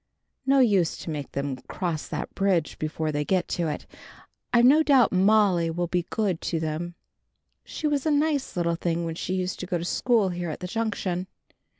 [0.47, 3.85] No use to make them cross their bridge before they get to it.
[4.51, 6.95] I've no doubt Molly will be good to them.
[7.63, 10.59] She was a nice little thing when she used to go to school here at
[10.59, 11.27] the Junction."